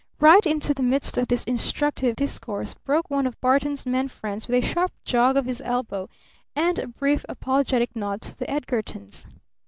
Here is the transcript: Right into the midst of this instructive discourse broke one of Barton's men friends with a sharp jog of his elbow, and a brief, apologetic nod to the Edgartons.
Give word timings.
Right 0.19 0.47
into 0.47 0.73
the 0.73 0.81
midst 0.81 1.15
of 1.19 1.27
this 1.27 1.43
instructive 1.43 2.15
discourse 2.15 2.73
broke 2.73 3.11
one 3.11 3.27
of 3.27 3.39
Barton's 3.39 3.85
men 3.85 4.07
friends 4.07 4.47
with 4.47 4.63
a 4.63 4.65
sharp 4.67 4.91
jog 5.05 5.37
of 5.37 5.45
his 5.45 5.61
elbow, 5.63 6.09
and 6.55 6.79
a 6.79 6.87
brief, 6.87 7.23
apologetic 7.29 7.95
nod 7.95 8.19
to 8.21 8.35
the 8.35 8.49
Edgartons. 8.49 9.27